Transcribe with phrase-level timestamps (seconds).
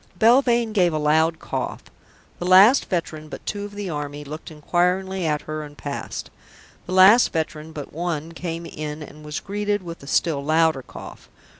[0.17, 1.83] Belvane gave a loud cough.
[2.39, 6.31] The last veteran but two of the Army looked inquiringly at her and passed.
[6.87, 11.29] The last veteran but one came in and was greeted with a still louder cough.